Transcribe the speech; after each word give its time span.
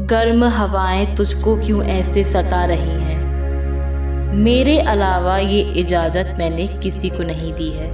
गर्म 0.00 0.44
हवाएँ 0.44 1.16
तुझको 1.16 1.56
क्यों 1.56 1.84
ऐसे 1.84 2.24
सता 2.24 2.64
रही 2.64 2.90
हैं? 2.90 4.34
मेरे 4.34 4.78
अलावा 4.78 5.38
ये 5.38 5.60
इजाज़त 5.60 6.36
मैंने 6.38 6.66
किसी 6.66 7.10
को 7.10 7.22
नहीं 7.22 7.52
दी 7.54 7.68
है। 7.70 7.90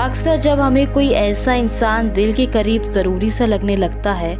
अक्सर 0.00 0.36
जब 0.36 0.60
हमें 0.60 0.92
कोई 0.92 1.08
ऐसा 1.10 1.54
इंसान 1.54 2.12
दिल 2.12 2.32
के 2.32 2.46
करीब 2.46 2.82
ज़रूरी 2.82 3.30
सा 3.30 3.46
लगने 3.46 3.76
लगता 3.76 4.12
है, 4.12 4.36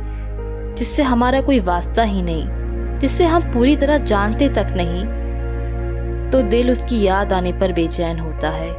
जिससे 0.75 1.03
हमारा 1.03 1.41
कोई 1.41 1.61
वास्ता 1.61 2.03
ही 2.03 2.23
नहीं, 2.23 2.99
जिससे 2.99 3.25
हम 3.25 3.43
पूरी 3.43 3.77
तरह 3.77 3.99
जानते 3.99 4.49
तक 4.49 4.67
नहीं 4.71 5.05
तो 6.31 6.43
दिल 6.43 6.71
उसकी 6.71 7.03
याद 7.03 7.33
आने 7.33 7.53
पर 7.53 7.73
बेचैन 7.73 8.19
होता 8.19 8.49
है। 8.49 8.71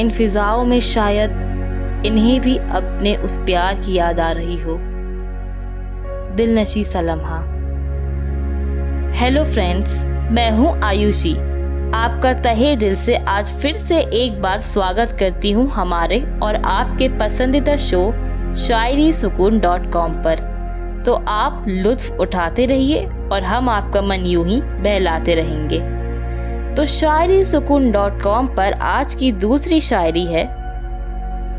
इन 0.00 0.10
फिजाओं 0.10 0.64
में 0.64 0.80
शायद 0.80 1.51
इन्हें 2.06 2.40
भी 2.40 2.56
अपने 2.56 3.16
उस 3.16 3.36
प्यार 3.36 3.74
की 3.74 3.94
याद 3.94 4.20
आ 4.20 4.32
रही 4.32 4.60
हो। 4.60 4.78
दिल 6.36 6.58
नशी 6.58 6.84
सा 6.84 7.00
हेलो 9.18 9.44
फ्रेंड्स, 9.44 10.04
मैं 10.04 10.50
हूँ 10.50 10.80
आयुषी। 10.82 11.32
आपका 11.94 12.32
तहे 12.32 12.76
दिल 12.76 12.94
से 12.94 13.16
आज 13.16 13.52
फिर 13.52 13.74
से 13.74 13.98
एक 13.98 14.40
बार 14.42 14.60
स्वागत 14.60 15.16
करती 15.20 15.50
हूँ 15.50 15.68
हमारे 15.70 16.38
और 16.42 16.54
आपके 16.54 17.08
पसंदीदा 17.08 17.76
शो 17.76 18.12
शायरी 18.54 19.12
सुकून 19.12 19.60
डॉट 19.60 19.92
कॉम 19.92 20.12
पर। 20.12 21.02
तो 21.06 21.14
आप 21.28 21.64
लुत्फ 21.68 22.20
उठाते 22.20 22.66
रहिए 22.66 23.06
और 23.06 23.42
हम 23.42 23.68
आपका 23.68 24.02
मन 24.02 24.26
यूँ 24.26 24.46
ही 24.46 24.60
बहलाते 24.60 25.34
रहेंगे। 25.34 25.80
तो 26.74 26.86
शायरी 26.86 27.44
सुकून 27.44 27.90
डॉट 27.92 28.22
कॉम 28.22 28.46
पर 28.46 28.72
आज 28.72 29.14
की 29.14 29.32
दूसरी 29.32 29.80
शायरी 29.80 30.26
है 30.26 30.61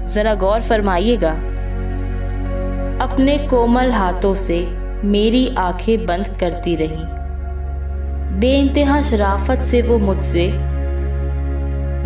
जरा 0.06 0.34
गौर 0.36 0.62
फरमाइएगा। 0.62 1.32
अपने 3.04 3.38
कोमल 3.38 3.92
हाथों 3.92 4.34
से 4.36 4.66
मेरी 5.06 5.48
आँखें 5.58 6.06
बंद 6.06 6.28
करती 6.40 6.76
रही। 6.76 7.04
बेइंतहा 8.40 9.02
शराफत 9.02 9.62
से 9.62 9.82
वो 9.82 9.98
मुझसे 9.98 10.52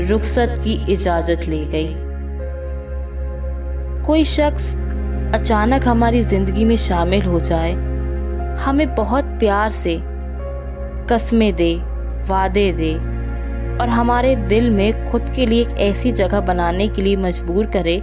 रुखसत 0.07 0.59
की 0.63 0.73
इजाज़त 0.93 1.47
ले 1.47 1.63
गई। 1.65 1.93
कोई 4.05 4.23
शख्स 4.23 4.75
अचानक 5.33 5.87
हमारी 5.87 6.21
ज़िंदगी 6.23 6.65
में 6.65 6.75
शामिल 6.75 7.21
हो 7.21 7.39
जाए, 7.39 7.71
हमें 8.57 8.95
बहुत 8.95 9.25
प्यार 9.39 9.69
से 9.69 9.99
कस्में 11.09 11.53
दे, 11.55 11.73
वादे 12.27 12.71
दे 12.71 12.93
और 13.81 13.89
हमारे 13.89 14.35
दिल 14.35 14.69
में 14.69 15.11
खुद 15.11 15.29
के 15.29 15.45
लिए 15.45 15.61
एक 15.61 15.77
ऐसी 15.81 16.11
जगह 16.11 16.41
बनाने 16.41 16.87
के 16.87 17.01
लिए 17.01 17.15
मजबूर 17.15 17.65
करे, 17.65 18.01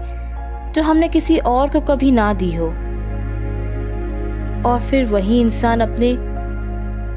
जो 0.75 0.83
हमने 0.83 1.09
किसी 1.09 1.39
और 1.39 1.71
को 1.71 1.81
कभी 1.81 2.11
ना 2.11 2.33
दी 2.35 2.55
हो। 2.55 2.67
और 4.65 4.81
फिर 4.81 5.05
वही 5.05 5.41
इंसान 5.41 5.81
अपने 5.81 6.13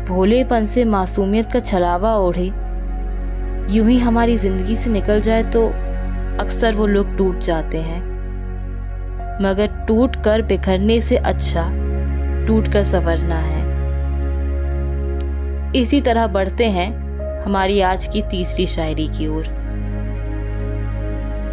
भोलेपन 0.05 0.65
से 0.65 0.85
मासूमियत 0.85 1.51
का 1.51 1.59
छलावा 1.59 2.15
ओढ़े। 2.17 2.45
यूँ 3.67 3.87
ही 3.87 3.97
हमारी 3.99 4.37
ज़िंदगी 4.37 4.75
से 4.75 4.89
निकल 4.89 5.21
जाए 5.21 5.43
तो 5.43 5.67
अक्सर 6.39 6.75
वो 6.75 6.85
लोग 6.85 7.15
टूट 7.17 7.39
जाते 7.39 7.77
हैं। 7.77 8.01
मगर 9.43 9.85
टूट 9.87 10.15
कर 10.15 10.41
बिखरने 10.41 10.99
से 11.01 11.17
अच्छा 11.17 11.69
टूट 12.47 12.67
कर 12.67 12.83
संवरना 12.83 13.35
है। 13.35 13.65
इसी 15.75 16.01
तरह 16.01 16.27
बढ़ते 16.27 16.65
हैं 16.65 17.06
हमारी 17.47 17.79
आज 17.81 18.05
की 18.07 18.21
तीसरी 18.21 18.65
शायरी 18.67 19.07
की 19.07 19.27
ओर। 19.27 19.45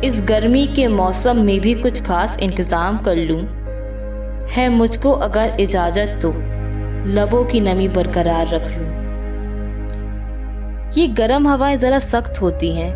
इस 0.05 0.21
गर्मी 0.29 0.67
के 0.67 0.87
मौसम 0.89 1.37
में 1.37 1.61
भी 1.61 1.75
कुछ 1.75 2.03
खास 2.03 2.39
इंतज़ाम 2.43 2.99
कर 2.99 3.17
लूँ। 3.17 3.39
है 4.51 4.69
मुझको 4.69 5.13
अगर 5.13 5.57
इजाज़त 5.61 6.19
तो 6.23 6.31
लबों 7.13 7.45
की 7.45 7.61
नमी 7.61 7.89
बरकरार 7.89 8.49
रख 8.49 8.67
लूँ। 8.69 8.89
ये 10.99 11.07
गर्म 11.15 11.49
हवाएँ 11.49 11.77
जरा 11.77 11.99
सख्त 11.99 12.43
होती 12.43 12.75
हैं। 12.75 12.93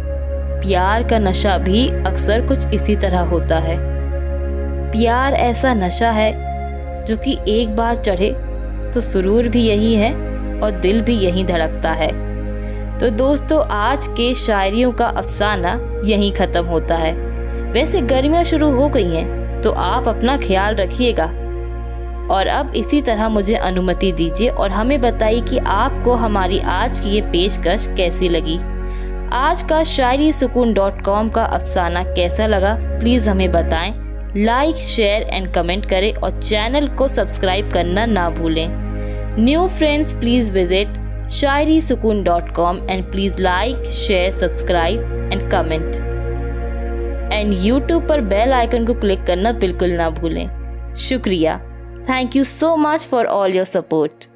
प्यार 0.61 1.09
का 1.09 1.19
नशा 1.19 1.56
भी 1.59 1.89
अक्सर 1.89 2.47
कुछ 2.47 2.75
इसी 2.75 2.97
तरह 2.97 3.21
होता 3.21 3.59
है। 3.61 3.78
प्यार 4.93 5.34
ऐसा 5.34 5.75
नशा 5.77 6.11
है, 6.11 6.33
जो 7.05 7.17
कि 7.17 7.39
एक 7.49 7.77
बार 7.77 7.97
चढ़े 7.97 8.34
तो 8.94 9.00
सुरूर 9.00 9.49
भी 9.49 9.69
यही 9.69 9.94
है 9.94 10.15
और 10.61 10.81
दिल 10.81 11.00
भी 11.00 11.17
यही 11.17 11.44
धड़कता 11.44 11.93
है। 11.93 12.28
तो 13.01 13.09
दोस्तों, 13.11 13.61
आज 13.67 14.07
के 14.09 14.33
शायरियों 14.35 14.91
का 14.93 15.07
अफसाना 15.09 15.73
यहीं 16.05 16.33
ख़त्म 16.33 16.65
होता 16.67 16.97
है। 16.97 17.13
वैसे 17.73 18.01
गर्मियाँ 18.03 18.43
शुरू 18.45 18.71
हो 18.71 18.89
गई 18.89 19.11
हैं 19.11 19.61
तो 19.63 19.71
आप 19.73 20.09
अपना 20.09 20.37
ख्याल 20.37 20.75
रखिएगा। 20.75 21.27
और 22.29 22.47
अब 22.47 22.73
इसी 22.77 23.01
तरह 23.03 23.29
मुझे 23.29 23.55
अनुमति 23.55 24.11
दीजिए 24.13 24.49
और 24.49 24.71
हमें 24.71 25.01
बताइए 25.01 25.41
कि 25.41 25.59
आपको 25.59 26.15
हमारी 26.15 26.59
आज 26.59 26.99
की 26.99 27.11
ये 27.11 27.21
पेशकश 27.31 27.87
कैसी 27.97 28.29
लगी। 28.29 28.59
आज 29.35 29.63
का 29.63 29.83
शायरी 29.85 30.33
सुकून 30.33 30.75
डॉट 30.75 31.01
कॉम 31.03 31.29
का 31.29 31.45
अफसाना 31.45 32.03
कैसा 32.05 32.47
लगा, 32.47 32.77
प्लीज़ 32.99 33.31
हमें 33.31 33.51
बताएँ। 33.53 33.95
लाइक, 34.37 34.77
शेयर 34.77 35.23
एंड 35.25 35.53
कमेंट 35.55 35.87
करें 35.87 36.13
और 36.15 36.41
चैनल 36.41 36.89
को 36.89 37.09
सब्सक्राइब 37.09 37.71
करना 37.73 38.07
ना 38.07 38.31
भूलें। 38.31 38.69
New 39.39 39.67
friends, 39.69 40.15
please 40.15 40.53
visit 40.53 40.98
Shayari 41.31 41.81
Sukoon 41.81 42.22
dot 42.25 42.50
com 42.56 42.78
and 42.91 43.05
please 43.11 43.41
like 43.43 43.84
share 43.84 44.31
subscribe 44.33 45.31
and 45.33 45.43
comment 45.50 45.97
and 47.33 47.53
YouTube 47.65 48.06
पर 48.09 48.21
बेल 48.28 48.53
आइकन 48.53 48.87
को 48.87 48.94
क्लिक 49.00 49.25
करना 49.27 49.53
बिल्कुल 49.55 49.91
ना 49.91 50.09
भूलें। 50.11 50.94
शुक्रिया। 50.99 51.59
Thank 52.09 52.37
you 52.37 52.44
so 52.44 52.75
much 52.77 53.06
for 53.06 53.27
all 53.27 53.55
your 53.55 53.65
support 53.67 54.28